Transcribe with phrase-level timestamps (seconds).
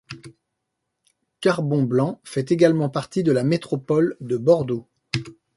[1.41, 4.87] Carbon-Blanc fait également partie de la métropole de Bordeaux.